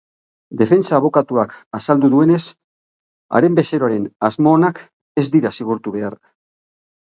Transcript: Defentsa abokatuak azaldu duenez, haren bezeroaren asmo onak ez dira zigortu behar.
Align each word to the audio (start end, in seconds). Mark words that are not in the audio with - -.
Defentsa 0.59 0.95
abokatuak 0.97 1.53
azaldu 1.79 2.09
duenez, 2.13 2.39
haren 3.41 3.61
bezeroaren 3.61 4.09
asmo 4.31 4.57
onak 4.59 4.83
ez 5.25 5.29
dira 5.39 5.55
zigortu 5.61 5.97
behar. 6.01 6.21